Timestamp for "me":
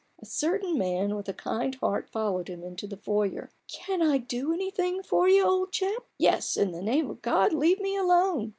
7.79-7.95